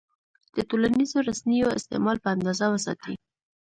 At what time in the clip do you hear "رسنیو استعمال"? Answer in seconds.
1.29-2.17